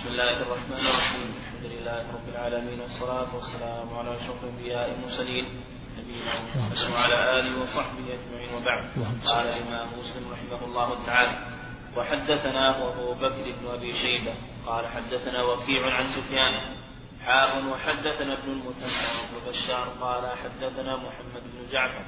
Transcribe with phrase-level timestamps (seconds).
[0.00, 1.34] بسم الله الرحمن الرحيم.
[1.36, 5.44] الحمد لله رب العالمين والصلاة والسلام على أشرف الأنبياء المرسلين
[5.98, 8.82] نبينا محمد وعلى آله وصحبه أجمعين وبعد.
[9.26, 11.34] قال الإمام مسلم رحمه الله تعالى
[11.96, 14.34] وحدثنا أبو بكر بن أبي شيبة.
[14.66, 16.54] قال حدثنا وكيع عن سفيان.
[17.20, 19.86] حاء وحدثنا ابن المثنى وابن بشار.
[20.00, 22.04] قال حدثنا محمد بن جعفر.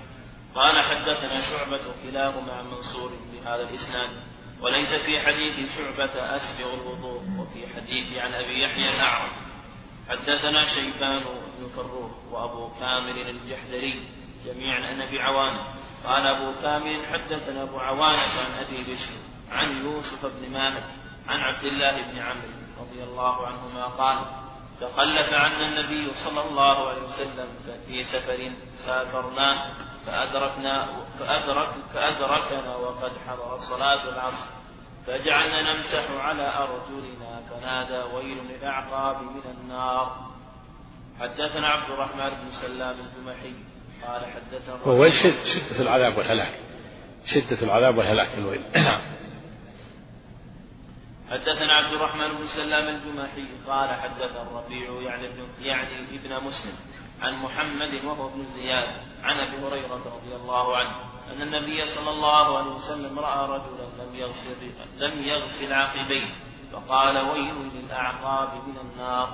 [0.54, 4.10] قال حدثنا شعبة كلاهما عن منصور بهذا الإسناد.
[4.62, 9.30] وليس في حديث شعبة أسبغ الوضوء وفي حديث عن أبي يحيى الأعرج.
[10.08, 11.22] حدثنا شيبان
[11.58, 14.08] بن فروخ وأبو كامل الجحدري
[14.46, 15.74] جميعا عن أبي عوانة.
[16.04, 19.14] قال أبو كامل حدثنا أبو عوانة عن أبي بشر
[19.50, 20.84] عن يوسف بن مالك
[21.26, 22.48] عن عبد الله بن عمرو
[22.80, 24.26] رضي الله عنهما قال
[24.80, 27.48] تخلف عنا النبي صلى الله عليه وسلم
[27.86, 28.52] في سفر
[28.86, 29.72] سافرناه
[30.06, 30.86] فأدركنا
[31.18, 34.46] فأدرك فأدركنا وقد حضر صلاة العصر.
[35.06, 40.32] فجعلنا نمسح على أرجلنا فنادى ويل للأعقاب من النار.
[41.20, 43.54] حدثنا عبد الرحمن بن سلام الجمحي
[44.06, 46.60] قال حدثنا وهو شدة العذاب والهلاك.
[47.26, 48.64] شدة العذاب والهلاك الويل.
[51.32, 56.76] حدثنا عبد الرحمن بن سلام الجمحي قال حدثنا الربيع يعني ابن يعني ابن مسلم.
[57.22, 58.88] عن محمد وهو ابن زياد
[59.22, 60.94] عن أبي هريرة رضي الله عنه
[61.32, 66.34] أن النبي صلى الله عليه وسلم رأى رجلا لم يغسل لم يغسل عقبيه
[66.72, 69.28] فقال ويل للأعقاب من النار.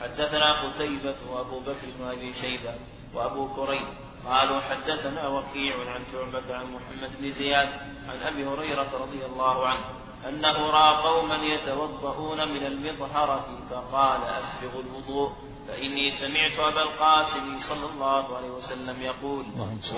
[0.00, 2.74] حدثنا قتيبة وأبو بكر بن أبي شيبة
[3.14, 3.86] وأبو كريم
[4.26, 7.68] قالوا حدثنا وكيع عن شعبة عن محمد بن زياد
[8.08, 9.84] عن أبي هريرة رضي الله عنه
[10.28, 15.32] أنه رأى قوما يتوضؤون من المطهرة فقال أسبغ الوضوء.
[15.68, 19.44] فإني سمعت أبا القاسم صلى الله عليه وسلم يقول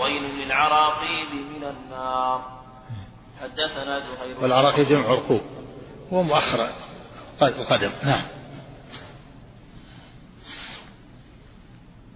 [0.01, 2.59] ويل للعراقيب من النار.
[3.41, 5.41] حدثنا زهير والعراقيب جمع عرقوب
[6.13, 6.71] هو مؤخر
[7.43, 8.25] القدم نعم.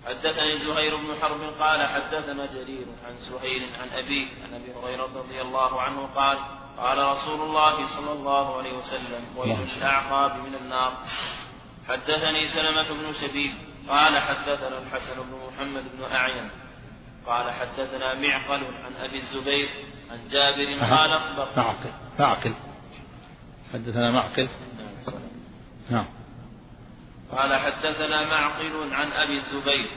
[0.06, 5.40] حدثني زهير بن حرب قال حدثنا جرير عن سهيل عن أبيه عن أبي هريرة رضي
[5.40, 6.38] الله عنه قال
[6.78, 10.92] قال رسول الله صلى الله عليه وسلم ويل الأعقاب من النار.
[11.88, 13.52] حدثني سلمة بن شبيب
[13.88, 16.50] قال حدثنا الحسن بن محمد بن أعين
[17.26, 19.68] قال حدثنا معقل عن أبي الزبير
[20.10, 21.92] عن جابر قال أخبر معقل.
[22.18, 22.54] معقل.
[23.72, 24.48] حدثنا معقل.
[25.90, 26.06] نعم.
[27.32, 29.90] قال حدثنا معقل عن أبي الزبير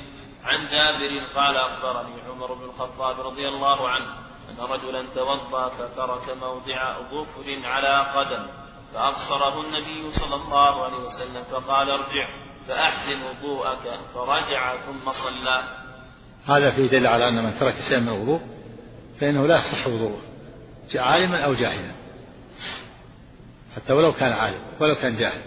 [0.44, 4.16] عن جابر قال أخبرني عمر بن الخطاب رضي الله عنه
[4.50, 8.48] أن رجلا توضأ فترك موضع ظفر على قدم.
[8.96, 12.28] فأبصره النبي صلى الله عليه وسلم فقال ارجع
[12.68, 15.64] فأحسن وضوءك فرجع ثم صلى.
[16.46, 18.42] هذا في دليل على أن من ترك شيئا من الوضوء
[19.20, 20.22] فإنه لا يصح وضوءه
[20.96, 21.92] عالما أو جاهلا.
[23.76, 25.42] حتى ولو كان عالم ولو كان جاهل.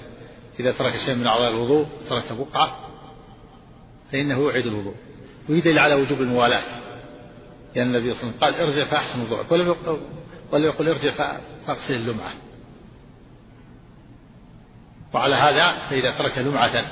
[0.61, 2.77] إذا ترك شيئا من أعضاء الوضوء ترك بقعة
[4.13, 4.95] فإنه يعيد الوضوء.
[5.49, 6.81] ويدل على وجوب الموالاة.
[7.77, 9.53] لأن النبي صلى الله عليه وسلم قال ارجع فأحسن وضوءك
[10.53, 12.33] ولم يقل ارجع فأغسل اللمعة.
[15.15, 16.85] وعلى هذا فإذا ترك لمعة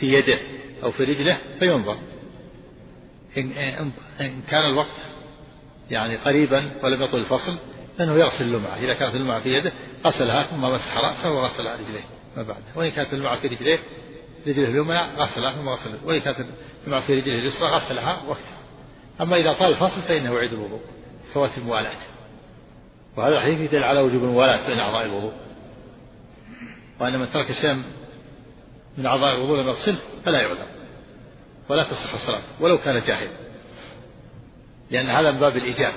[0.00, 0.38] في يده
[0.82, 1.96] أو في رجله فينظر.
[3.36, 3.52] إن,
[4.20, 5.06] إن كان الوقت
[5.90, 7.58] يعني قريبا ولم يطل الفصل
[7.98, 8.76] فإنه يغسل اللمعة.
[8.76, 9.72] إذا كانت اللمعة في يده
[10.04, 12.04] غسلها ثم مسح رأسه وغسل رجليه
[12.36, 12.64] ما بعده.
[12.76, 13.78] وإن كانت اللمعة في رجليه
[14.46, 16.46] رجله اليمنى غسلها ثم غسل وإن كانت
[16.84, 18.58] اللمعة في رجله اليسرى غسلها وقتها.
[19.20, 20.80] أما إذا طال الفصل فإنه يعيد الوضوء.
[21.34, 21.96] فوات الموالاة.
[23.16, 25.32] وهذا الحديث يدل على وجوب الموالاة بين أعضاء الوضوء.
[27.00, 27.82] وأن من ترك شيئا
[28.98, 30.66] من أعضاء الوضوء لم يغسله فلا يعذر
[31.68, 33.30] ولا تصح الصلاة ولو كان جاهلا
[34.90, 35.94] لأن هذا من باب الإيجاد.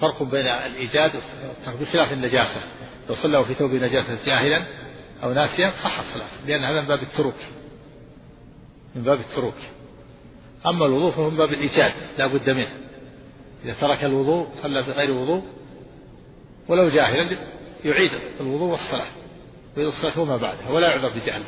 [0.00, 1.12] فرق بين الإيجاد
[1.80, 2.62] بخلاف النجاسة.
[3.08, 4.66] لو صلى في ثوب نجاسة جاهلا
[5.22, 7.34] أو ناسيا صح الصلاة لأن هذا من باب التروك.
[8.94, 9.54] من باب التروك.
[10.66, 12.72] أما الوضوء فهو من باب الإيجاد لا بد منه.
[13.64, 15.42] إذا ترك الوضوء صلى بغير وضوء
[16.68, 17.38] ولو جاهلا
[17.84, 19.10] يعيد الوضوء والصلاة
[19.76, 21.44] ويعيد الصلاة وما بعدها ولا يعذر بجهله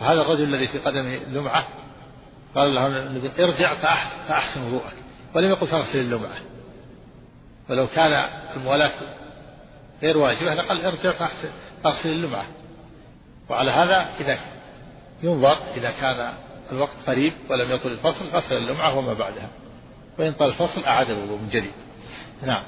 [0.00, 1.68] فهذا الرجل الذي في قدمه لمعة
[2.54, 4.92] قال له النبي ارجع فأحسن, فأحسن وضوءك.
[5.34, 6.36] ولم يقل فاغسل اللمعة.
[7.70, 8.12] ولو كان
[8.56, 8.92] الموالاة
[10.02, 11.50] غير واجبة لقال ارجع فأحسن
[11.84, 12.46] فاغسل اللمعة.
[13.48, 14.38] وعلى هذا إذا
[15.22, 16.32] ينظر إذا كان
[16.72, 19.48] الوقت قريب ولم يطل الفصل غسل اللمعة وما بعدها.
[20.18, 21.72] وإن طال الفصل أعاد الوضوء من جديد.
[22.42, 22.64] نعم.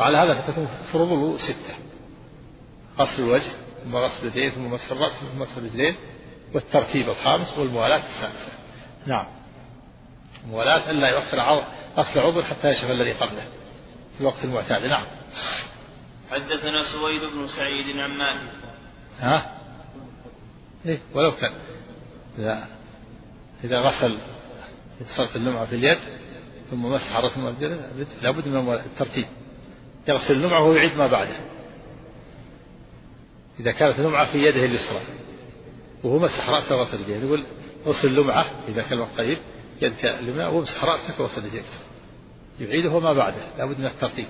[0.00, 1.74] وعلى هذا فتكون فروض الوضوء ستة.
[2.98, 3.52] غسل الوجه
[3.84, 5.96] ثم غسل اليدين ثم مسح الرأس ثم مسح الرجلين
[6.54, 8.52] والترتيب الخامس والموالاة السادسة.
[9.06, 9.26] نعم.
[10.44, 11.36] الموالاة ألا يؤخر
[11.96, 13.44] غسل عضو حتى يشف الذي قبله
[14.14, 14.82] في الوقت المعتاد.
[14.82, 15.06] نعم.
[16.30, 18.52] حدثنا سويد بن سعيد عن مالك.
[19.20, 19.58] ها؟
[20.86, 21.52] إيه ولو كان.
[22.38, 22.68] إذا
[23.64, 24.18] إذا غسل
[25.16, 25.98] صرف اللمعة في اليد
[26.70, 27.38] ثم مسح رأس
[28.22, 29.26] لابد من الترتيب.
[30.08, 31.36] يغسل اللمعة ويعيد ما بعده.
[33.60, 35.00] إذا كانت اللمعة في يده اليسرى
[36.04, 37.46] وهو مسح رأسه وغسل يديه يقول
[37.86, 39.38] غسل اللمعة إذا كان الوقت قريب
[39.82, 41.64] يدك اليمنى وامسح رأسك وغسل يديك
[42.60, 44.26] يعيده ما بعده لابد من الترتيب.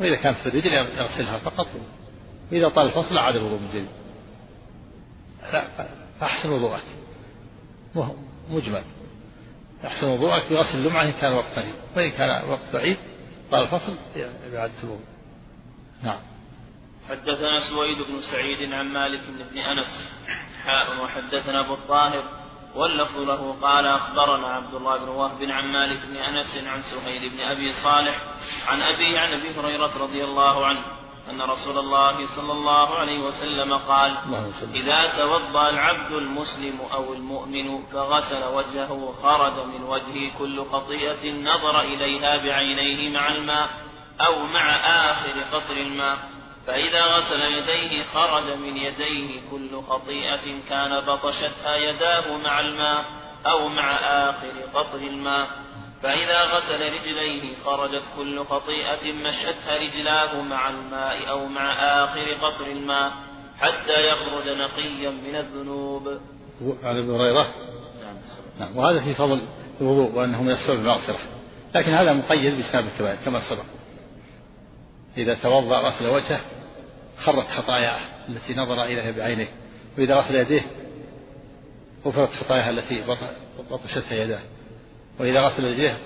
[0.00, 1.66] وإذا كانت في الرجل يغسلها فقط
[2.52, 3.88] وإذا طال الفصل عاد الوضوء من جديد.
[5.52, 5.86] لا
[6.22, 6.84] أحسن وضوءك.
[8.50, 8.82] مجمل.
[9.84, 12.96] أحسن وضوءك بغسل اللمعة إن كان وقت قريب وإن كان وقت بعيد
[13.50, 15.06] طال الفصل؟ بإعادة الوضوء
[16.02, 16.20] نعم.
[17.08, 19.86] حدثنا سويد بن سعيد عن مالك بن أنس
[20.64, 22.24] حاء وحدثنا أبو الطاهر
[22.74, 27.40] واللفظ له قال أخبرنا عبد الله بن وهب عن مالك بن أنس عن سهيل بن
[27.40, 28.22] أبي صالح
[28.66, 30.95] عن أبي عن أبي هريرة رضي الله عنه
[31.30, 34.16] أن رسول الله صلى الله عليه وسلم قال
[34.74, 42.36] إذا توضأ العبد المسلم أو المؤمن فغسل وجهه خرج من وجهه كل خطيئة نظر إليها
[42.36, 43.68] بعينيه مع الماء
[44.20, 44.76] أو مع
[45.10, 46.18] آخر قطر الماء
[46.66, 53.04] فإذا غسل يديه خرج من يديه كل خطيئة كان بطشتها يداه مع الماء
[53.46, 55.48] أو مع آخر قطر الماء.
[56.02, 61.72] فإذا غسل رجليه خرجت كل خطيئة مشتها رجلاه مع الماء أو مع
[62.04, 63.12] آخر قطر الماء
[63.58, 66.08] حتى يخرج نقيا من الذنوب.
[66.82, 67.54] عن ابن هريرة؟
[68.60, 68.76] نعم.
[68.76, 69.42] وهذا في فضل
[69.80, 71.18] الوضوء وأنه من السبب المغفرة
[71.74, 73.64] لكن هذا مقيد بسبب الكبائر كما سبق.
[75.16, 76.40] إذا توضأ غسل وجهه
[77.24, 79.48] خرت خطاياه التي نظر إليها بعينيه
[79.98, 80.62] وإذا غسل يديه
[82.06, 83.04] غفرت خطاياها التي
[83.70, 84.40] بطشتها يداه.
[85.20, 85.98] وإذا غسل رجليه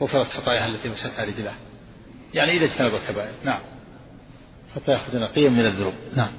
[0.00, 1.54] غفرت خطاياها التي مستها رجلاه
[2.34, 3.34] يعني إذا اجتنب الكبائر.
[3.44, 3.60] نعم.
[4.76, 5.94] حتى يأخذ نقيا من الذنوب.
[6.16, 6.32] نعم.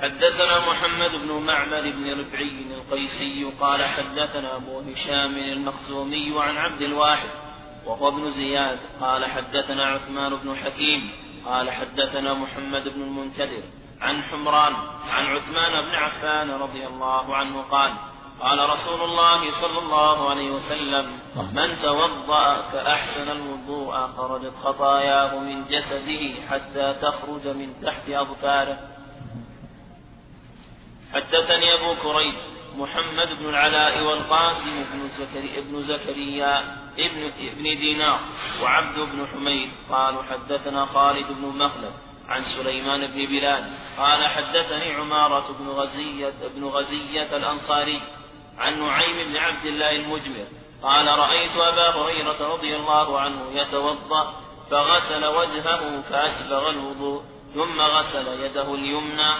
[0.00, 7.28] حدثنا محمد بن معمر بن ربعي القيسي قال حدثنا أبو هشام المخزومي عن عبد الواحد
[7.86, 11.10] وهو ابن زياد قال حدثنا عثمان بن حكيم
[11.44, 13.62] قال حدثنا محمد بن المنكدر
[14.04, 14.74] عن حمران
[15.10, 17.92] عن عثمان بن عفان رضي الله عنه قال
[18.40, 21.06] قال رسول الله صلى الله عليه وسلم
[21.52, 28.78] من توضأ فأحسن الوضوء خرجت خطاياه من جسده حتى تخرج من تحت أظفاره.
[31.12, 32.34] حدثني أبو كريب
[32.76, 36.58] محمد بن العلاء والقاسم بن زكريا ابن زكريا
[36.98, 38.20] ابن ابن دينار
[38.62, 41.94] وعبد بن حميد قالوا حدثنا خالد بن مخلد.
[42.28, 48.02] عن سليمان بن بلال قال حدثني عمارة بن غزية بن غزية الأنصاري
[48.58, 50.46] عن نعيم بن عبد الله المجمر
[50.82, 54.34] قال رأيت أبا هريرة رضي الله عنه يتوضأ
[54.70, 57.22] فغسل وجهه فأسبغ الوضوء
[57.54, 59.32] ثم غسل يده اليمنى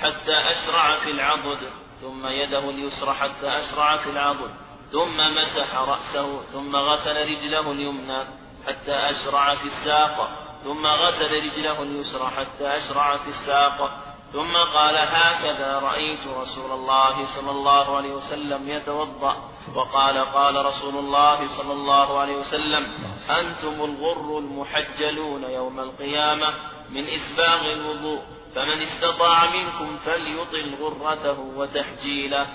[0.00, 1.58] حتى أشرع في العضد
[2.00, 4.50] ثم يده اليسرى حتى أشرع في العضد
[4.92, 8.24] ثم مسح رأسه ثم غسل رجله اليمنى
[8.66, 10.39] حتى أشرع في الساق.
[10.64, 13.90] ثم غسل رجله اليسرى حتى أشرع في الساق.
[14.32, 19.36] ثم قال هكذا رأيت رسول الله صلى الله عليه وسلم يتوضأ.
[19.74, 22.86] وقال قال رسول الله صلى الله عليه وسلم
[23.30, 26.54] أنتم الغر المحجلون يوم القيامة
[26.90, 28.20] من إسباغ الوضوء.
[28.54, 32.46] فمن استطاع منكم فليطل غرته وتحجيله.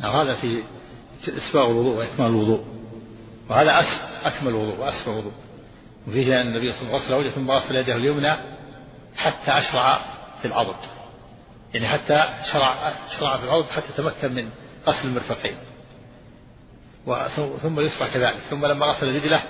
[0.00, 0.64] نعم هذا في
[1.28, 2.64] إسباغ الوضوء وإكمال الوضوء.
[3.50, 3.80] وهذا
[4.24, 5.32] أكمل الوضوء وأسبغ الوضوء.
[6.08, 8.36] وفيه أن النبي صلى الله عليه وسلم غسل ثم غسل يده اليمنى
[9.16, 10.00] حتى أشرع
[10.42, 10.76] في العضد
[11.74, 14.50] يعني حتى شرع شرع في العضد حتى تمكن من
[14.86, 15.56] غسل المرفقين.
[17.62, 18.36] ثم يسرع كذلك.
[18.50, 19.42] ثم لما غسل رجله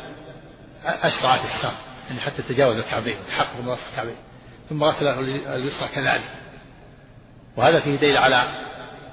[0.84, 1.74] أشرع في الساق
[2.08, 4.16] يعني حتى تجاوز الكعبين وتحقق من غسل الكعبين.
[4.70, 5.06] ثم غسل
[5.46, 6.30] اليسرى كذلك.
[7.56, 8.36] وهذا فيه دليل على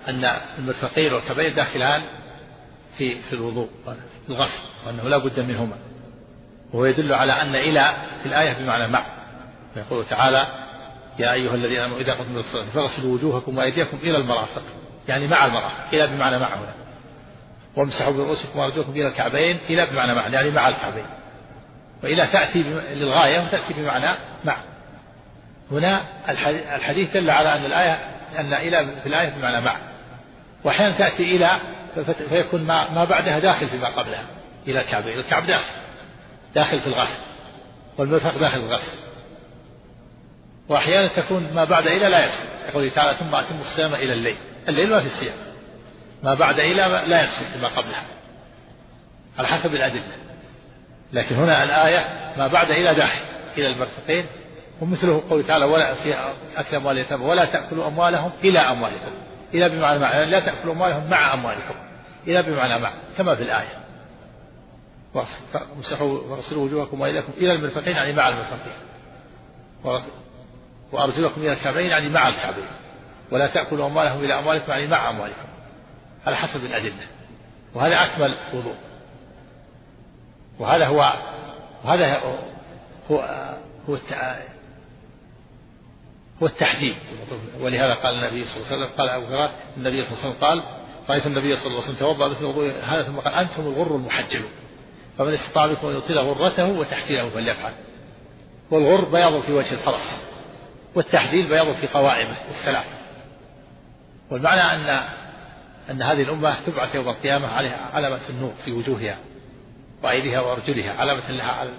[0.07, 2.01] أن المرفقين والكعبين داخلان
[2.97, 3.69] في في الوضوء
[4.29, 5.77] الغسل وأنه لا بد منهما.
[6.73, 9.05] وهو يدل على أن إلى في الآية بمعنى مع.
[9.73, 10.47] فيقول تعالى
[11.19, 14.61] يا أيها الذين آمنوا إذا قمتم الصلاة فاغسلوا وجوهكم وأيديكم إلى المرافق.
[15.07, 16.73] يعني مع المرافق إلى بمعنى مع هنا.
[17.75, 21.05] وامسحوا برؤوسكم وأرجلكم إلى الكعبين إلى بمعنى مع يعني مع الكعبين.
[22.03, 24.57] وإلى تأتي للغاية وتأتي بمعنى مع.
[25.71, 26.01] هنا
[26.75, 27.99] الحديث دل على أن الآية
[28.39, 29.75] أن إلى في الآية بمعنى مع.
[30.63, 31.59] وأحيانا تأتي إلى
[32.29, 34.23] فيكون ما بعدها داخل فيما قبلها
[34.67, 35.19] إلى الكعبين.
[35.19, 35.78] الكعب داخل.
[36.55, 37.19] داخل في الغسل.
[37.97, 38.97] والمرفق داخل الغسل.
[40.69, 42.45] وأحيانا تكون ما بعد إلى لا يغسل.
[42.69, 44.37] يقول تعالى ثم أتم الصيام إلى الليل.
[44.69, 45.35] الليل ما في الصيام
[46.23, 48.03] ما بعد إلى لا يغسل فيما قبلها.
[49.37, 50.03] على حسب الأدلة.
[51.13, 53.21] لكن هنا الآية ما بعد إلى داخل.
[53.57, 54.25] إلى المرفقين.
[54.81, 59.11] ومثله قوله تعالى ولا في أكل أموال اليتامى ولا تأكلوا أموالهم إلى أموالكم.
[59.53, 61.75] إلى بمعنى مع لا تأكلوا أموالهم مع أموالكم.
[62.27, 63.78] إلى بمعنى مع كما في الآية.
[65.13, 68.73] وامسحوا وجوهكم وإليكم إلى المرفقين يعني مع المرفقين.
[70.91, 72.67] وأرجلكم إلى الكعبين يعني مع الكعبين.
[73.31, 75.47] ولا تأكلوا أموالهم إلى أموالكم يعني مع أموالكم.
[76.27, 77.07] على حسب الأدلة.
[77.75, 78.75] وهذا أكمل وضوء.
[80.59, 81.13] وهذا هو
[81.83, 82.39] وهذا هو
[83.11, 83.19] هو
[86.41, 86.95] هو التحديد.
[87.59, 90.43] ولهذا قال النبي صلى الله عليه وسلم قال أبو هريرة النبي صلى الله عليه وسلم
[90.47, 90.63] قال
[91.09, 92.45] رأيت النبي صلى الله عليه وسلم توضأ مثل
[92.81, 94.49] هذا ثم قال أنتم الغر المحجلون.
[95.19, 97.73] فمن استطاع بكم أن يطيل غرته وتحجيله فليفعل.
[98.71, 100.21] والغر بياض في وجه الفرس
[100.95, 102.85] والتحجيل بياض في قوائمه الثلاث
[104.31, 105.03] والمعنى أن
[105.89, 109.17] أن هذه الأمة تبعث يوم القيامة عليها علامة النور في وجوهها
[110.03, 111.69] وأيديها وأرجلها علامة لها على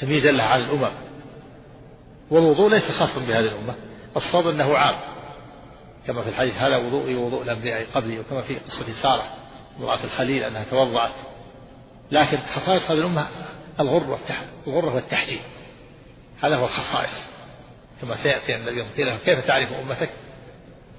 [0.00, 0.92] تمييزا لها على الأمم.
[2.30, 3.74] والوضوء ليس خاصا بهذه الأمة.
[4.16, 4.96] الصواب أنه عام.
[6.06, 9.24] كما في الحديث هذا وضوئي وضوء الأنبياء قبلي وكما في قصة سارة
[9.80, 11.12] امرأة الخليل أنها توضأت.
[12.14, 13.28] لكن خصائص هذه الأمة
[13.80, 14.18] الغرة
[14.66, 15.40] الغرة والتحجيل
[16.42, 17.26] هذا هو الخصائص.
[18.00, 20.10] كما سيأتي النبي صلى الله عليه وسلم كيف تعرف أمتك؟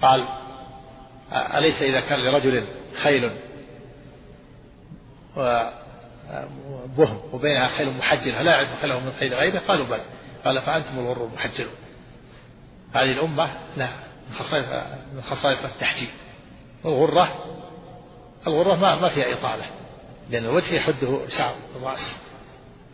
[0.01, 0.27] قال
[1.31, 2.67] أليس إذا كان لرجل
[3.03, 3.31] خيل
[5.37, 9.59] وبهم وبينها خيل محجل لا يعرف خيله من خيل غيره.
[9.59, 10.03] قالوا بلى
[10.45, 11.75] قال فأنتم الغر المحجلون.
[12.93, 13.89] هذه الأمة لا
[14.29, 14.67] من خصائص
[15.13, 15.59] من خصائص
[16.83, 17.45] والغرة
[18.47, 19.84] الغرة ما ما فيها إطالة.
[20.29, 22.17] لأن الوجه يحده شعر الرأس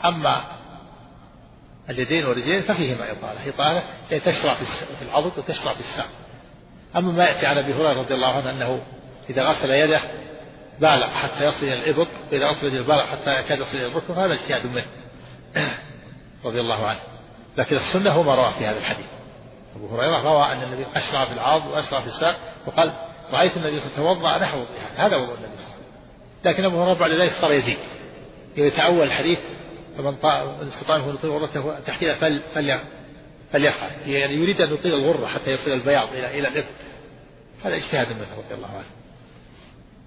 [0.05, 0.61] أما
[1.89, 3.49] اليدين والرجلين ففيهما إطالة.
[3.49, 4.53] إطالة يعني تشرع
[4.99, 6.09] في العضد وتشرع في الساق.
[6.95, 8.81] أما ما يأتي عن أبي هريرة رضي الله عنه أنه
[9.29, 10.01] إذا غسل يده
[10.79, 14.33] بالغ حتى يصل إلى الإبط وإذا غسل يده بالغ حتى يكاد يصل إلى الركبة فهذا
[14.33, 14.85] اجتهاد منه.
[16.45, 16.99] رضي الله عنه.
[17.57, 19.05] لكن السنة هو ما روى في هذا الحديث.
[19.75, 22.35] أبو هريرة روى أن النبي أشرع في العضد وأشرع في الساق
[22.67, 22.93] وقال
[23.31, 24.63] رأيت النبي صلى الله عليه وسلم توضأ نحو
[24.95, 25.80] هذا وضوء النبي صلى الله عليه وسلم.
[26.45, 27.77] لكن أبو هريرة بعد ذلك صار يزيد.
[28.57, 29.39] يتأول الحديث
[29.97, 30.17] فمن
[30.61, 32.41] استطاع منكم يطيل غرته تحتها فل
[33.53, 36.75] فليفعل يعني يريد أن يطيل الغرة حتى يصل البياض إلى إلى الإبط
[37.63, 38.85] هذا اجتهاد منه رضي الله عنه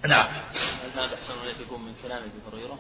[0.09, 0.27] نعم.
[0.27, 2.79] هل هذا أحسن أن يكون من كلام أبي هريرة؟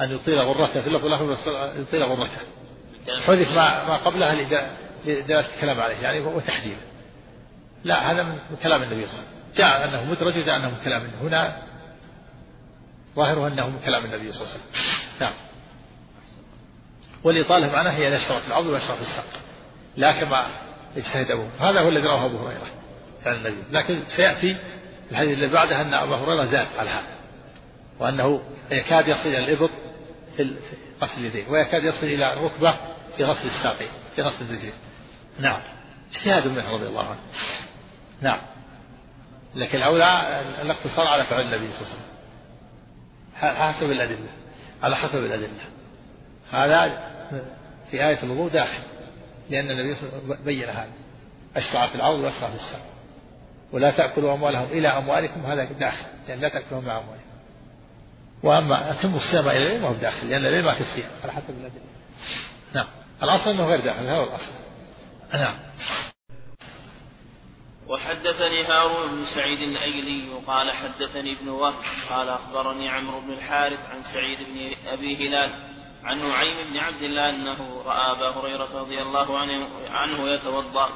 [0.00, 1.36] أن يطيل غرته في اللفظ الآخر
[1.80, 2.38] يطيل غرته.
[3.26, 5.96] حذف ما ما قبلها لدلالة الكلام عليه.
[5.96, 6.80] يعني وتحديده
[7.84, 9.54] لا هذا من كلام النبي صلى الله عليه وسلم.
[9.56, 11.67] جاء أنه مدرج وجاء أنه من كلام هنا.
[13.18, 14.82] ظاهره أنه من كلام النبي صلى الله عليه وسلم.
[15.20, 15.32] نعم.
[17.24, 19.40] والإطالة معناها هي نشرة العضو ونشرة الساق
[19.96, 20.46] لا كما
[20.96, 22.70] اجتهد أبو هذا هو الذي رواه أبو هريرة
[23.26, 23.62] عن النبي.
[23.70, 24.56] لكن سيأتي
[25.10, 27.18] الحديث اللي بعده أن أبا هريرة زاد على هذا.
[28.00, 29.70] وأنه يكاد يصل إلى الإبط
[30.36, 30.56] في
[31.02, 32.76] غسل اليدين ويكاد يصل إلى الركبة
[33.16, 34.72] في غسل الساقين في غسل الرجلين.
[35.38, 35.60] نعم.
[36.12, 37.20] اجتهاد منه رضي الله عنه.
[38.20, 38.38] نعم.
[39.54, 42.17] لكن الأولى الاقتصار على فعل النبي صلى الله عليه وسلم.
[43.40, 44.28] حسب الأدلة
[44.82, 45.64] على حسب الأدلة.
[46.50, 47.08] هذا
[47.90, 48.82] في آية الوضوء داخل
[49.50, 50.92] لأن النبي صلى الله عليه وسلم بين هذا.
[51.56, 52.78] أشرع في العرض وأشرع في السر
[53.72, 57.28] ولا تأكلوا أموالهم إلى أموالكم هذا داخل لأن لا تأكلوا مع أموالكم.
[58.42, 61.50] وأما أتم الصيام إلى الليل ما هو داخل لأن الليل ما في الصيام على حسب
[61.50, 61.82] الأدلة.
[62.74, 62.86] نعم.
[63.22, 64.52] الأصل أنه غير داخل هذا هو الأصل.
[65.32, 65.56] نعم.
[67.88, 71.74] وحدثني هارون بن سعيد الأيلي قال حدثني ابن وهب
[72.10, 75.52] قال أخبرني عمرو بن الحارث عن سعيد بن أبي هلال
[76.04, 80.88] عن نعيم بن عبد الله أنه رأى أبا هريرة رضي الله عنه, عنه يتوضأ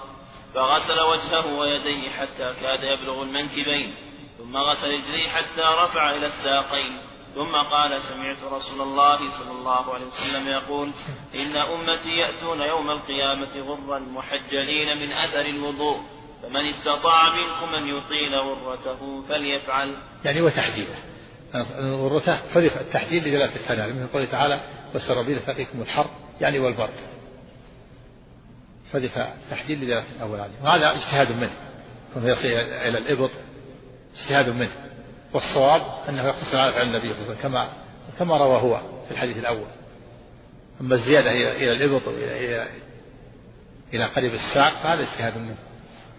[0.55, 3.95] فغسل وجهه ويديه حتى كاد يبلغ المنكبين
[4.39, 6.99] ثم غسل رجليه حتى رفع إلى الساقين
[7.35, 10.91] ثم قال سمعت رسول الله صلى الله عليه وسلم يقول
[11.35, 16.01] إن أمتي يأتون يوم القيامة غرا محجلين من أثر الوضوء.
[16.43, 19.95] فمن استطاع منكم أن يطيل غرته فليفعل.
[20.25, 20.97] يعني وتحجيله
[21.75, 24.61] غرته حذف التحجيل لدلالة الحلال من قوله تعالى
[24.95, 26.95] والسرابيل تقيكم الحر يعني والبرد.
[28.93, 31.57] حذف التحجيل لدلالة الأول عليه وهذا اجتهاد منه.
[32.15, 33.31] كونه يصل إلى الإبط.
[34.17, 34.73] اجتهاد منه.
[35.35, 37.69] والصواب أنه يقتصر على فعل النبي صلى الله عليه وسلم كما
[38.19, 39.69] كما روى هو في الحديث الأول.
[40.81, 42.67] أما الزيادة إلى الإبط إلى
[43.95, 45.57] إلى قريب الساق فهذا اجتهاد منه.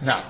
[0.02, 0.24] نعم.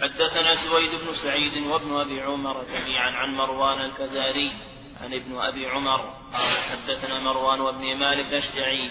[0.00, 4.52] حدثنا سويد بن سعيد وابن أبي عمر جميعا عن مروان الفزاري
[5.00, 6.00] عن ابن أبي عمر
[6.32, 8.90] قال حدثنا مروان وابن مالك الأشجعي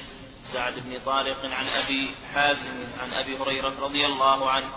[0.53, 4.69] سعد بن طارق عن أبي حازم عن أبي هريرة رضي الله عنه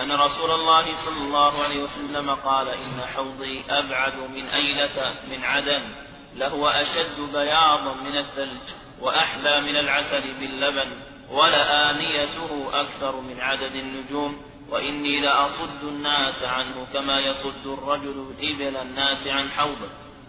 [0.00, 5.94] أن رسول الله صلى الله عليه وسلم قال إن حوضي أبعد من أيلة من عدن
[6.34, 8.62] لهو أشد بياضا من الثلج
[9.00, 17.66] وأحلى من العسل باللبن ولآنيته أكثر من عدد النجوم وإني لأصد الناس عنه كما يصد
[17.66, 19.88] الرجل إبل الناس عن حوضه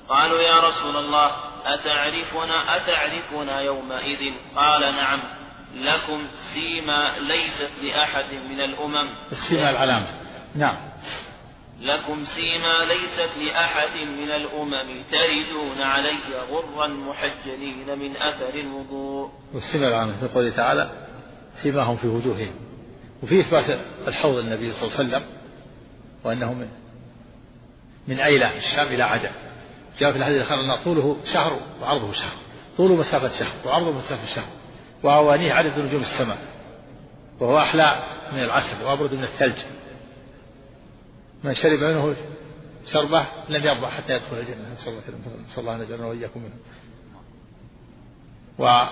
[0.09, 1.31] قالوا يا رسول الله
[1.65, 5.23] أتعرفنا أتعرفنا يومئذ؟ قال نعم.
[5.75, 9.09] لكم سيما ليست لأحد من الأمم.
[9.31, 10.07] السيما العلامة.
[10.55, 10.77] نعم.
[11.81, 19.29] لكم سيما ليست لأحد من الأمم تردون علي غرا محجلين من أثر الوضوء.
[19.53, 20.91] والسيما العلامة في قوله تعالى
[21.63, 22.53] سيماهم في وجوههم.
[23.23, 25.23] وفي إثبات الحوض النبي صلى الله عليه وسلم
[26.23, 26.67] وأنه من
[28.07, 29.31] من أيلة الشام إلى عدن
[29.99, 32.37] جاء في الحديث الآخر أن طوله شهر وعرضه شهر.
[32.77, 34.47] طوله مسافة شهر وعرضه مسافة شهر.
[35.03, 36.37] وأوانيه عدد نجوم السماء.
[37.39, 38.03] وهو أحلى
[38.33, 39.55] من العسل وأبرد من الثلج.
[41.43, 42.15] من شرب منه
[42.93, 44.73] شربة لم يرضى حتى يدخل الجنة.
[44.73, 45.01] نسأل الله
[45.47, 46.53] نسأل الله أن يجعلنا وإياكم منه
[48.59, 48.87] و...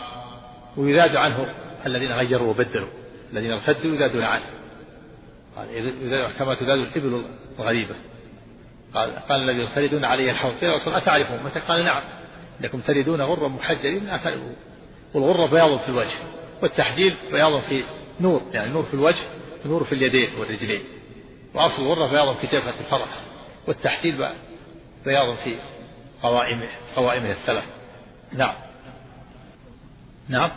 [0.77, 1.53] ويزاد عنه
[1.85, 2.89] الذين غيروا وبدلوا.
[3.33, 4.45] الذين ارتدوا يزادون عنه.
[5.55, 5.67] قال
[6.37, 7.25] كما تزاد الإبل
[7.59, 7.95] الغريبة.
[8.93, 10.53] قال قال الذين تردون علي الحوض.
[10.53, 12.03] قيل رسول أتعرفهم متى؟ قال نعم.
[12.61, 14.09] إنكم تردون غرا محجلين
[15.13, 16.17] والغرة بياض في الوجه
[16.61, 17.83] والتحجيل بياض في
[18.19, 18.41] نور.
[18.51, 19.23] يعني نور في الوجه
[19.65, 20.83] ونور في اليدين والرجلين.
[21.55, 23.25] وأصل الغرة بياض في جبهة الفرس
[23.67, 24.29] والتحجيل
[25.05, 25.59] بياض في
[26.23, 27.65] قوائمه قوائمه الثلاث
[28.33, 28.55] نعم.
[30.29, 30.51] نعم.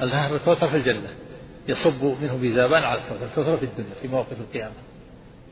[0.00, 1.08] النهر الكوثر في الجنة.
[1.68, 3.24] يصب منه بزابان على الكوثر.
[3.24, 4.74] الكوثر في الدنيا في موقف القيامة.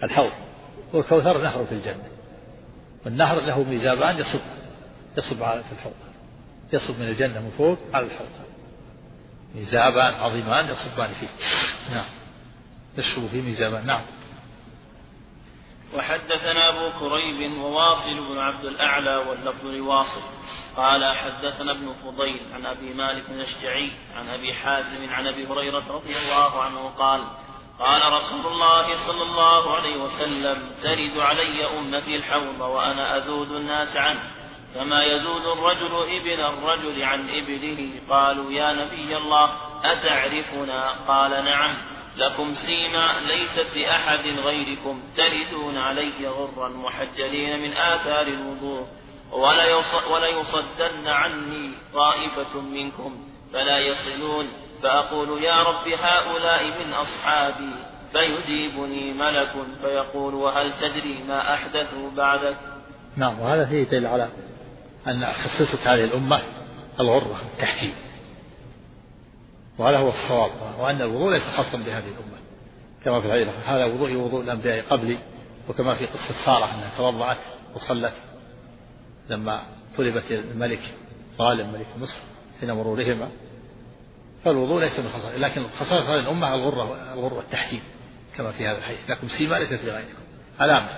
[0.02, 0.32] الحوض.
[0.92, 2.08] والكوثر نهر في الجنة.
[3.04, 4.40] والنهر له ميزابان يصب
[5.18, 5.92] يصب على الحوض.
[6.72, 8.28] يصب من الجنة من فوق على الحوض.
[9.54, 11.28] ميزابان عظيمان يصبان فيه.
[11.94, 12.21] نعم.
[12.98, 14.02] يشرب فيه ميزابان نعم.
[15.94, 20.22] وحدثنا أبو كريب وواصل بن عبد الأعلى واللفظ لواصل.
[20.76, 26.16] قال حدثنا ابن فضيل عن أبي مالك الأشجعي عن أبي حازم عن أبي هريرة رضي
[26.18, 27.26] الله عنه قال
[27.78, 34.22] قال رسول الله صلى الله عليه وسلم ترد علي أمتي الحوض وأنا أذود الناس عنه.
[34.74, 39.50] كما يذود الرجل ابن الرجل عن ابنه قالوا يا نبي الله
[39.84, 41.76] أتعرفنا؟ قال نعم.
[42.16, 48.86] لكم سيما ليست لأحد غيركم تردون علي غرا محجلين من آثار الوضوء
[50.10, 53.16] وليصدن عني طائفة منكم
[53.52, 54.48] فلا يصلون
[54.82, 57.72] فأقول يا رب هؤلاء من أصحابي
[58.12, 62.56] فيجيبني ملك فيقول وهل تدري ما أحدثوا بعدك؟
[63.16, 64.28] نعم وهذا فيه دليل على
[65.06, 66.42] أن خصيصة هذه الأمة
[67.00, 67.94] الغرة التحكيم.
[69.78, 72.38] وهذا هو الصواب وأن الوضوء ليس خاصا بهذه الأمة
[73.04, 75.18] كما في الحديث هذا وضوء وضوء الأنبياء قبلي
[75.68, 77.38] وكما في قصة سارة أنها توضأت
[77.74, 78.14] وصلت
[79.30, 79.62] لما
[79.96, 80.80] طلبت الملك
[81.38, 82.20] ظالم ملك مصر
[82.60, 83.28] حين مرورهما.
[84.44, 87.82] فالوضوء ليس من خصائص لكن خصائص هذه الأمة الغرة الغرة التحكيم
[88.36, 89.10] كما في هذا الحديث.
[89.10, 90.22] لكم سيما ليست لغيركم
[90.60, 90.88] علامة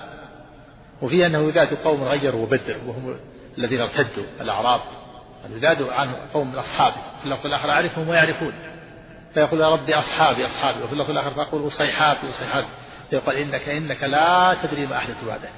[1.01, 3.15] وفي أنه يذاد قوم غيروا وبدلوا وهم
[3.57, 4.81] الذين ارتدوا الأعراب
[5.51, 6.95] يذاد عنه قوم من أصحابه.
[7.19, 8.53] في اللفظ الآخر أعرفهم ويعرفون.
[9.33, 10.83] فيقول يا ربي أصحابي أصحابي.
[10.83, 12.67] وفي اللفظ الآخر فيقول أصيحاتي أصيحاتي.
[13.11, 15.49] يقول إنك إنك لا تدري ما أحدث بعده.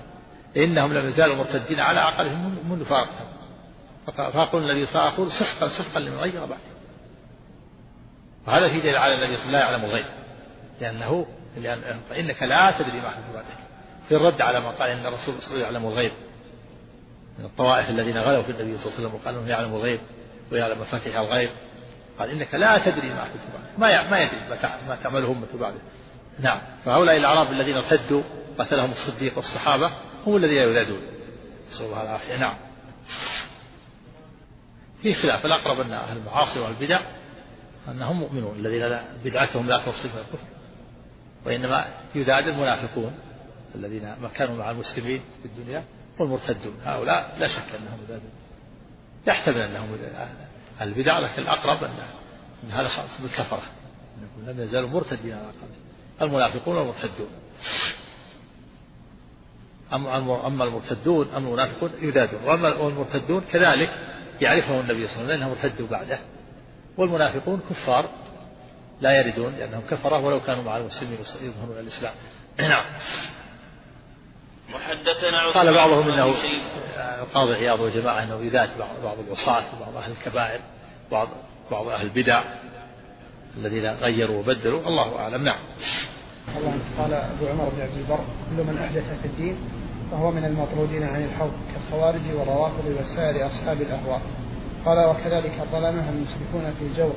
[0.57, 3.27] إنهم لم يزالوا مرتدين على عقلهم منذ فارقهم
[4.15, 6.77] فأقول الذي سأقول سحقا سحقا لمن غير بعده
[8.47, 10.05] وهذا في دليل على الذي لا يعلم الغيب.
[10.81, 13.57] لأنه لأن فإنك لا تدري ما أحدث بعدك
[14.07, 16.11] في الرد على ما قال إن الرسول صلى الله عليه وسلم يعلم الغيب.
[17.39, 19.99] من الطوائف الذين غلوا في النبي صلى الله عليه وسلم وقالوا إنه يعلم الغيب
[20.51, 21.49] ويعلم مفاتيح الغيب.
[22.19, 24.39] قال إنك لا تدري ما احدث بعدك ما ما يدري
[24.87, 25.79] ما تعمله امته بعده.
[26.39, 26.61] نعم.
[26.85, 28.23] فهؤلاء الأعراب الذين ارتدوا
[28.59, 29.91] قتلهم الصديق والصحابة
[30.27, 31.01] هم الذين يولدون.
[31.69, 32.37] نسأل الله العافية.
[32.37, 32.55] نعم.
[35.01, 35.45] في خلاف.
[35.45, 36.99] الأقرب أن أهل المعاصي والبدع
[37.87, 40.47] أنهم مؤمنون الذين بدعتهم لا توصف الكفر.
[41.45, 43.13] وإنما يداد المنافقون
[43.75, 45.83] الذين كانوا مع المسلمين في الدنيا.
[46.19, 46.77] والمرتدون.
[46.85, 48.31] هؤلاء لا شك أنهم يدادون
[49.27, 49.97] يحتمل أنهم
[50.81, 51.91] البدع لكن الأقرب أن
[52.63, 53.61] إن هذا خاص بالكفرة.
[54.47, 55.51] لم يزالوا مرتدين على
[56.21, 57.29] المنافقون والمرتدون.
[59.93, 63.89] أما المرتدون أما المنافقون يدادون وأما المرتدون كذلك
[64.41, 66.19] يعرفهم النبي صلى الله عليه وسلم لأنهم ارتدوا بعده.
[66.97, 68.09] والمنافقون كفار
[69.01, 72.13] لا يردون لأنهم كفرة ولو كانوا مع المسلمين يظهرون الإسلام.
[72.59, 72.85] نعم.
[75.53, 76.35] قال بعضهم إنه
[77.21, 78.69] القاضي عياض وجماعه إنه يذات
[79.03, 80.59] بعض العصاة وبعض أهل الكبائر
[81.11, 81.27] بعض
[81.71, 82.43] بعض أهل البدع
[83.57, 84.87] الذين غيروا وبدلوا.
[84.87, 85.43] الله أعلم.
[85.43, 85.59] نعم.
[86.57, 89.57] الله قال أبو عمر بن عبد البر كل من أحدث في الدين
[90.11, 94.21] فهو من المطرودين عن الحوض كالخوارج والروافض وسائر أصحاب الأهواء.
[94.85, 97.13] قال وكذلك الظلمه المشركون في الجور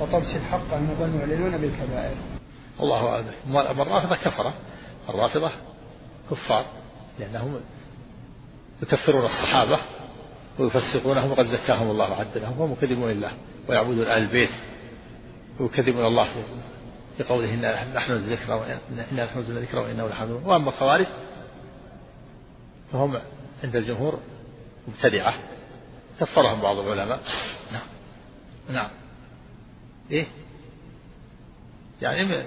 [0.00, 2.16] وطبس الحق والمعلنون بالكبائر.
[2.80, 3.56] الله أعلم.
[3.80, 4.54] الرافضه كفرة.
[5.08, 5.52] الرافضة
[6.30, 6.64] كفار.
[7.18, 7.60] لأنهم
[8.82, 9.78] يكفرون الصحابة
[10.58, 13.32] ويفسقونهم وقد زكاهم الله وعدلهم وهم مكذبون لله
[13.68, 14.50] ويعبدون أهل البيت
[15.60, 16.28] ويكذبون الله
[17.16, 18.64] في قوله إنا نحن الذكر
[19.12, 21.06] إنا نحن الذكر وإنا لحافظون وأما الخوارج
[22.92, 23.18] فهم
[23.64, 24.20] عند الجمهور
[24.88, 25.34] مبتدعة.
[26.20, 27.20] كفرهم بعض العلماء.
[27.72, 27.82] نعم.
[28.70, 28.90] نعم.
[30.10, 30.26] إيه؟
[32.02, 32.46] يعني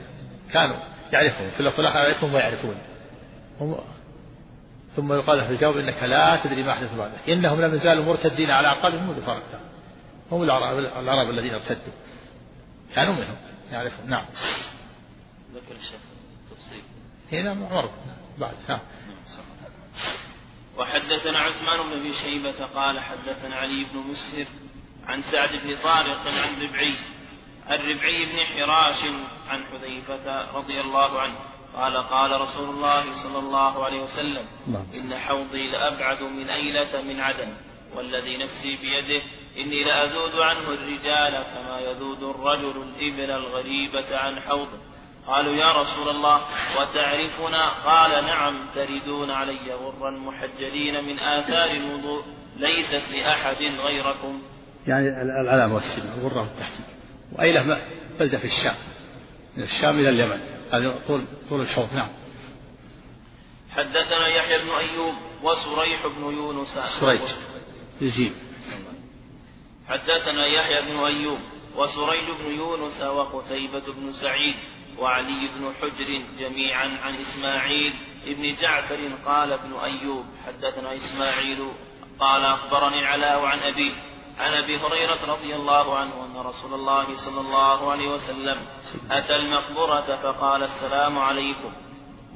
[0.51, 0.77] كانوا
[1.13, 1.49] يعرفون.
[1.49, 2.75] في الأخلاق يعرفون ويعرفون
[3.61, 3.75] هم
[4.95, 7.29] ثم يقال في الجواب إنك لا تدري ما أحدث بعدك.
[7.29, 9.61] إنهم لم يزالوا مرتدين على اعقابهم منذ فرقتهم
[10.31, 11.93] هم العرب, العرب الذين ارتدوا.
[12.95, 13.35] كانوا منهم.
[13.71, 14.09] يعرفون.
[14.09, 14.25] نعم.
[15.53, 15.99] ذكر الشيخ
[16.51, 16.83] تفصيل
[17.31, 17.89] هنا عمر.
[18.39, 18.53] بعد.
[18.69, 18.79] نعم
[20.77, 24.45] وحدثنا عثمان بن أبي شيبة قال حدثنا علي بن مسهر
[25.05, 26.95] عن سعد بن طارق عن ربعي
[27.67, 29.03] عن ربعي بن حراش
[29.47, 31.35] عن حذيفة رضي الله عنه.
[31.79, 34.85] قال قال رسول الله صلى الله عليه وسلم نعم.
[34.93, 37.53] إن حوضي لأبعد من أيلة من عدن
[37.95, 39.21] والذي نفسي بيده
[39.57, 44.79] إني لأذود عنه الرجال كما يذود الرجل الإبل الغريبة عن حوضه.
[45.27, 46.41] قالوا يا رسول الله
[46.81, 52.23] وتعرفنا؟ قال نعم تردون علي غرا محجلين من آثار الوضوء
[52.57, 54.41] ليست لأحد غيركم.
[54.87, 56.85] يعني العلامة والسنة الغرة والتحجيل
[57.31, 57.81] وأيلة
[58.19, 58.75] بلدة في الشام.
[59.57, 60.58] من الشام إلى اليمن.
[60.71, 62.09] هذا طول طول الحوض نعم.
[63.71, 66.79] حدثنا يحيى بن أيوب وسريح بن يونس.
[66.99, 67.21] سريج
[68.01, 68.33] يجيب
[69.87, 71.39] حدثنا يحيى بن أيوب
[71.75, 74.55] وسريج بن يونس وقتيبة بن سعيد
[74.97, 77.93] وعلي بن حجر جميعا عن إسماعيل
[78.25, 81.71] بن جعفر قال ابن أيوب حدثنا إسماعيل
[82.19, 83.93] قال أخبرني العلاء عن أبيه.
[84.39, 88.57] عن أبي هريرة رضي الله عنه أن رسول الله صلى الله عليه وسلم
[89.11, 91.73] أتى المقبرة فقال السلام عليكم.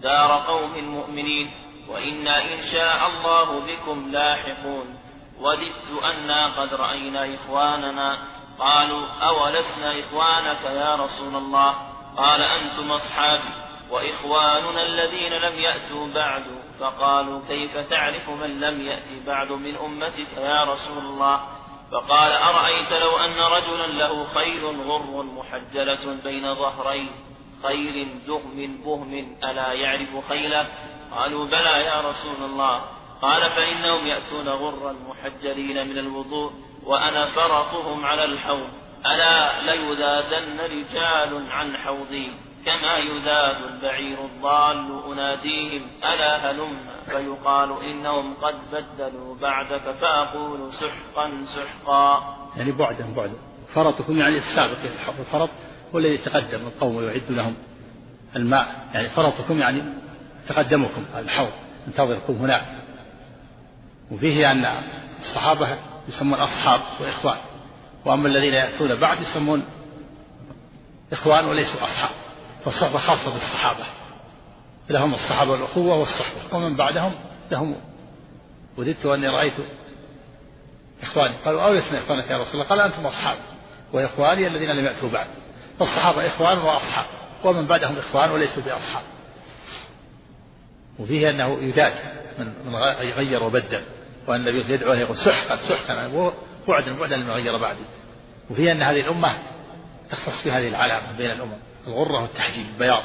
[0.02, 1.52] دار قوم مؤمنين
[1.90, 4.98] وأنا إن شاء الله بكم لاحقون.
[5.40, 8.18] وددت أنا قد رأينا إخواننا.
[8.60, 11.76] قالوا أولسنا إخوانك يا رسول الله؟
[12.18, 13.54] قال أنتم أصحابي
[13.92, 16.44] وإخواننا الذين لم يأتوا بعد.
[16.80, 21.63] فقالوا كيف تعرف من لم يأت بعد من أمتك يا رسول الله؟
[21.94, 27.10] فقال أرأيت لو أن رجلا له خيل غر محجلة بين ظهرين
[27.64, 30.68] خيل دهم بهم ألا يعرف خيله؟
[31.12, 32.82] قالوا بلى يا رسول الله.
[33.22, 36.52] قال فإنهم يأتون غرا محجلين من الوضوء
[36.84, 38.70] وأنا فرطهم على الحوض.
[39.06, 42.34] ألا ليذادن رجال عن حوضي؟
[42.66, 52.36] كما يذاد البعير الضال أناديهم ألا هلم؟ فيقال إنهم قد بدلوا بعدك فأقول سحقا سحقا.
[52.58, 53.34] يعني بعدا بعدا.
[53.74, 54.78] فرطكم يعني السابق
[55.20, 55.50] الفرط
[55.96, 57.56] هو الذي يتقدم القوم ويعد لهم
[58.36, 58.90] الماء.
[58.94, 59.84] يعني فرطكم يعني
[60.48, 61.52] تقدمكم الحوض.
[61.88, 62.66] انتظركم هناك.
[64.12, 64.66] وفيه أن
[65.20, 67.38] الصحابة يسمون أصحاب وإخوان.
[68.06, 69.66] وأما الذين يأتون بعد يسمون
[71.12, 72.23] إخوان وليسوا أصحاب.
[72.66, 73.86] فالصحبة خاصة بالصحابة.
[74.90, 76.56] لهم الصحابة والأخوة والصحبة.
[76.58, 77.14] ومن بعدهم
[77.52, 77.76] لهم.
[78.78, 79.54] وددت أني رأيت
[81.02, 81.36] إخواني.
[81.46, 82.66] قالوا أولسنا إخوانك يا رسول الله.
[82.66, 83.38] قال أنتم أصحاب.
[83.94, 85.28] وإخواني الذين لم يأتوا بعد.
[85.80, 87.06] فالصحابة إخوان وأصحاب.
[87.44, 89.04] ومن بعدهم إخوان وليسوا بأصحاب.
[91.00, 91.94] وفيه أنه يداج
[92.40, 92.76] من
[93.16, 93.84] غير وبدل.
[94.28, 96.34] وأن النبي يدعو يقول سحقا سحقا.
[96.68, 97.84] بعدا بعدا لمن غير بعدي
[98.50, 99.38] وفيه أن هذه الأمة
[100.14, 103.04] تختص بهذه العلامة بين الأمم الغرة والتحجيل البياض.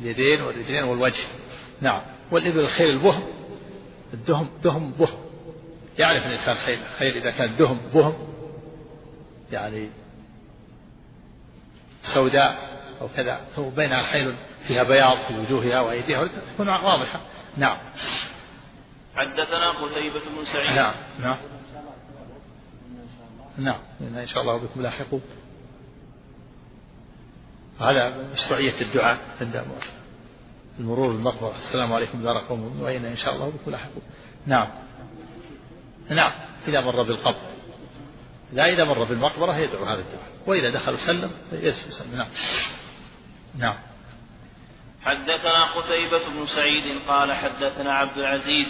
[0.00, 1.24] اليدين والرجلين والوجه.
[1.80, 2.02] نعم.
[2.30, 3.22] والإبل الخيل البهم.
[4.14, 5.18] الدهم دهم بهم.
[5.98, 8.14] يعرف الإنسان خيل خيل إذا كان دهم بهم.
[9.52, 9.90] يعني
[12.14, 12.56] سوداء
[13.00, 13.40] أو كذا.
[13.58, 14.34] بينها خيل
[14.68, 17.20] فيها بياض في وجوهها وأيديها تكون واضحة.
[17.56, 17.78] نعم.
[19.16, 20.76] حدثنا قتيبة بن سعيد.
[20.76, 20.94] نعم.
[21.20, 21.38] نعم.
[23.58, 23.80] نعم.
[24.00, 25.22] إن شاء الله بكم لاحقون.
[27.80, 29.64] هذا مشروعية الدعاء عند
[30.78, 31.54] المرور بالمقبرة.
[31.58, 32.22] السلام عليكم.
[32.22, 34.02] دار قوم وإنا إن شاء الله بكم لاحقون
[34.46, 34.68] نعم.
[36.10, 36.32] نعم.
[36.68, 37.40] إذا مر بالقبر.
[38.52, 40.32] لا إذا مر بالمقبرة يدعو هذا الدعاء.
[40.46, 42.28] وإذا دخل سلم يسلم نعم.
[43.58, 43.78] نعم.
[45.02, 48.66] حدثنا قتيبة بن سعيد قال حدثنا عبد العزيز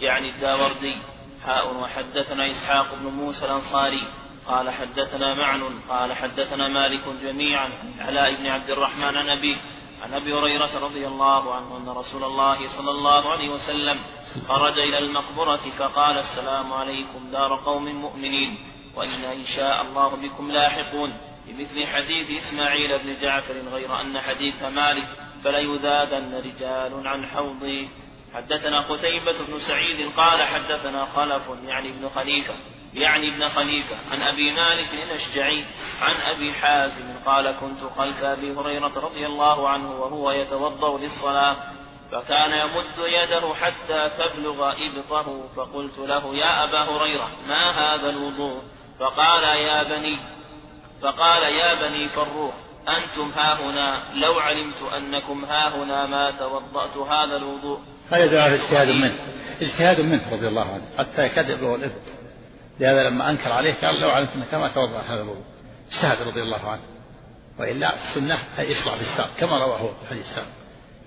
[0.00, 0.96] يعني الداوردي
[1.42, 4.08] حاء وحدثنا إسحاق بن موسى الأنصاري.
[4.48, 9.56] قال حدثنا معن قال حدثنا مالك جميعا عن علاء بن عبد الرحمن عن أبيه
[10.02, 13.98] عن أبي هريرة رضي الله عنه أن رسول الله صلى الله عليه وسلم
[14.48, 18.58] خرج إلى المقبرة فقال السلام عليكم دار قوم مؤمنين
[18.96, 21.12] وأنا إن شاء الله بكم لاحقون.
[21.46, 25.08] بمثل حديث إسماعيل بن جعفر غير أن حديث مالك
[25.44, 27.88] فليذادن رجال عن حوضي
[28.34, 32.54] حدثنا قتيبة بن سعيد قال حدثنا خلف يعني ابن خليفة.
[32.94, 35.64] يعني ابن خليفة عن أبي مالك الأشجعي
[36.00, 41.56] عن أبي حازم قال كنت خلف أبي هريرة رضي الله عنه وهو يتوضأ للصلاة
[42.12, 48.62] فكان يمد يده حتى تبلغ إبطه فقلت له يا أبا هريرة ما هذا الوضوء؟
[49.00, 50.18] فقال يا بني
[51.02, 52.54] فقال يا بني فروخ
[52.88, 57.78] أنتم ها هنا لو علمت أنكم ها هنا ما توضأت هذا الوضوء.
[58.10, 59.18] هذا اجتهاد منه.
[59.60, 62.17] اجتهاد منه رضي الله عنه حتى يكاد يبلغ الإبط.
[62.80, 65.44] لهذا لما أنكر عليه قال لو علمت أنك ما توضأ هذا الوضوء.
[65.92, 66.82] اجتهد رضي الله عنه.
[67.58, 70.46] وإلا السنة يشرع في الساق كما رواه في حديث الساق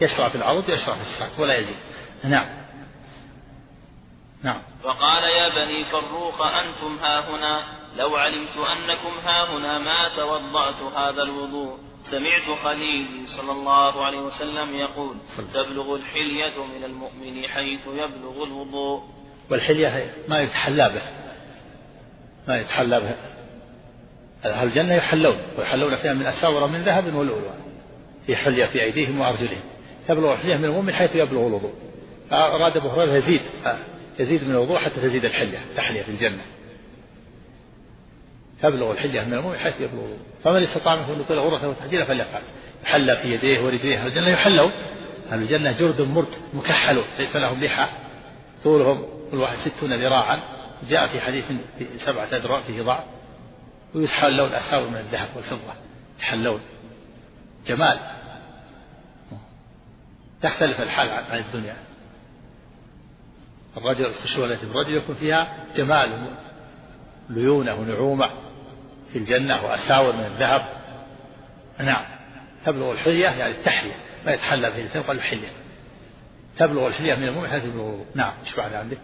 [0.01, 1.75] يشرع في العروض يشرع في الساق ولا يزيد.
[2.23, 2.61] نعم.
[4.43, 4.61] نعم.
[4.83, 7.63] فقال يا بني فروخ أنتم ها هنا؟
[7.97, 11.77] لو علمت أنكم ها هنا ما توضأت هذا الوضوء.
[12.11, 15.15] سمعت خليلي صلى الله عليه وسلم يقول
[15.53, 19.03] تبلغ الحلية من المؤمن حيث يبلغ الوضوء.
[19.49, 21.20] والحلية ما يتحلى به.
[22.47, 23.15] ما يتحلى به
[24.45, 27.55] أهل الجنة يحلون ويحلون فيها من أساور من ذهب ولؤلؤا.
[28.25, 29.61] في حلية في أيديهم وأرجلهم.
[30.07, 31.73] تبلغ الحلية من المؤمن حيث يبلغ الوضوء.
[32.29, 33.41] فأراد أبو هريرة يزيد
[34.19, 36.41] يزيد من الوضوء حتى تزيد الحلية تحلية في الجنة.
[38.61, 40.17] تبلغ الحلية من المؤمن حيث يبلغ الوضوء.
[40.43, 42.41] فمن استطاع منكم أن يطيل غرته وتحجيله فليفعل.
[42.83, 43.97] يحلى في يديه ورجليه.
[43.97, 44.71] أهل الجنة يحلون.
[45.31, 47.87] أهل الجنة جرد مرد مكحلون ليس لهم لحى
[48.63, 50.60] طولهم كل واحد ستون ذراعا.
[50.89, 51.45] جاء في حديث
[51.77, 53.03] في سبعة أذرع فيه ضعف
[53.95, 55.73] ويتحلون أساور من الذهب والفضة.
[56.19, 56.61] يحلون
[57.67, 57.99] جمال.
[60.41, 61.75] تختلف الحال عن الدنيا.
[63.77, 66.35] الرجل الخشوع التي في الرجل يكون فيها جمال
[67.29, 68.29] ليونة ونعومة
[69.13, 70.61] في الجنة وأساور من الذهب.
[71.79, 72.05] نعم.
[72.65, 73.95] تبلغ الحلية يعني التحلية.
[74.25, 75.51] ما يتحلى به الإنسان قال الحلية
[76.57, 78.33] تبلغ الحلية من المؤمن يبلغ نعم.
[78.45, 78.97] إيش بعد عندك؟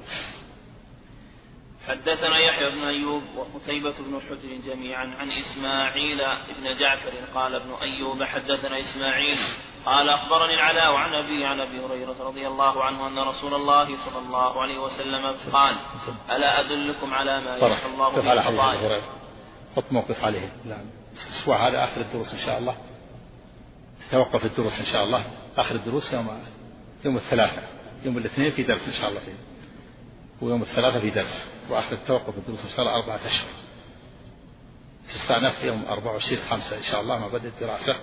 [1.87, 6.17] حدثنا يحيى بن أيوب وقتيبة بن حجر جميعا عن إسماعيل
[6.57, 9.37] بن جعفر قال ابن أيوب حدثنا إسماعيل
[9.85, 14.19] قال أخبرني العلاء عن أبي عن أبي هريرة رضي الله عنه أن رسول الله صلى
[14.19, 15.75] الله عليه وسلم قال
[16.31, 19.01] ألا أدلكم على ما يفتح الله به الخطايا
[19.75, 20.51] حط موقف عليه.
[20.65, 20.85] نعم.
[21.27, 22.77] الأسبوع هذا آخر الدروس إن شاء الله.
[24.09, 25.25] تتوقف الدروس إن شاء الله.
[25.57, 26.43] آخر الدروس يوم
[27.05, 27.69] يوم الثلاثاء.
[28.03, 29.35] يوم الاثنين في درس إن شاء الله فيه.
[30.41, 31.56] ويوم الثلاثاء في درس.
[31.69, 33.49] وآخر التوقف الدروس إن شاء الله أربعة أشهر.
[35.13, 37.95] تستأنف يوم 24 خمسة إن شاء الله ما بدأت الدراسة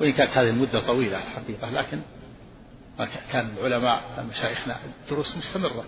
[0.00, 2.00] وإن كانت هذه المدة طويلة الحقيقة لكن
[3.32, 5.84] كان العلماء مشايخنا الدروس مستمرة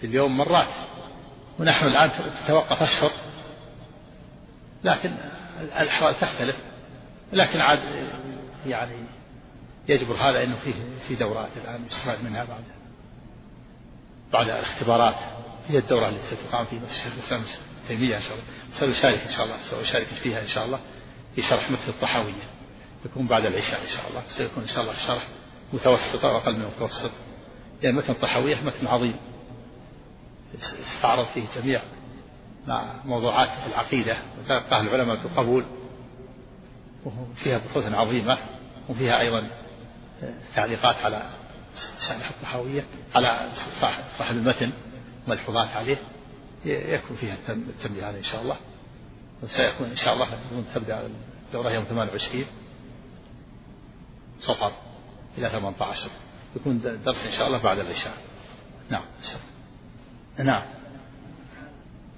[0.00, 0.68] في اليوم مرات.
[1.58, 3.10] ونحن الآن تتوقف أشهر.
[4.84, 5.14] لكن
[5.60, 6.56] الأحوال تختلف.
[7.32, 7.78] لكن عاد
[8.66, 9.04] يعني
[9.88, 10.74] يجبر هذا أنه فيه
[11.08, 12.64] في دورات الآن يستفاد منها بعد
[14.32, 15.16] بعد الاختبارات.
[15.68, 17.42] هي الدورة التي ستقام في مسجد الإسلام
[17.88, 18.44] تيمية إن شاء الله.
[18.74, 19.56] سأشارك إن شاء الله.
[19.62, 20.80] سأشارك فيها إن شاء الله
[21.34, 22.48] في شرح مثل الطحاوية.
[23.04, 24.22] يكون بعد العشاء إن شاء الله.
[24.28, 25.22] سيكون إن شاء الله شرح
[25.72, 27.10] متوسط أو أقل من المتوسط.
[27.82, 29.16] لأن متن الطحاوية متن عظيم.
[30.96, 31.80] استعرض فيه جميع
[32.66, 34.18] مع موضوعات العقيدة.
[34.38, 35.64] وتلقاه العلماء بالقبول.
[37.04, 38.38] وفيها بحوث عظيمة.
[38.88, 39.48] وفيها أيضا
[40.54, 41.30] تعليقات على
[42.08, 42.84] شرح الطحاوية.
[43.14, 43.48] على
[44.18, 44.72] صاحب المتن.
[45.28, 45.98] ملحوظات عليه
[46.64, 48.56] يكون فيها التنبيه عليه إن شاء الله.
[49.42, 50.28] وسيكون إن شاء الله
[50.74, 51.10] تبدأ
[51.46, 52.44] الدورة يوم 28
[54.40, 54.72] صفر
[55.38, 56.10] إلى 18
[56.56, 58.12] يكون درس إن شاء الله بعد العشاء.
[58.90, 59.02] نعم
[60.38, 60.62] نعم.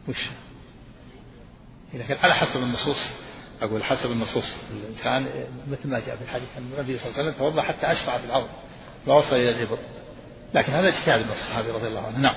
[0.09, 0.27] وش؟
[1.95, 2.99] لكن على حسب النصوص.
[3.63, 4.57] أقول حسب النصوص.
[4.71, 5.29] الإنسان
[5.71, 8.49] مثل ما جاء في الحديث أن النبي صلى الله عليه وسلم توضأ حتى أشفع بالعرض
[9.07, 9.79] ووصل إلى الإبط
[10.55, 12.19] لكن هذا اجتهاد من الصحابي رضي الله عنه.
[12.19, 12.37] نعم.